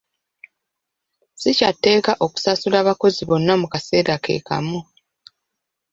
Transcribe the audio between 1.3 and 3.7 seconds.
Si kyatteeka okusasula abakozi bonna mu